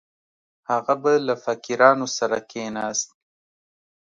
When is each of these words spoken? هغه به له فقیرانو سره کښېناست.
هغه 0.69 0.93
به 1.01 1.13
له 1.27 1.35
فقیرانو 1.43 2.07
سره 2.17 2.37
کښېناست. 2.49 3.09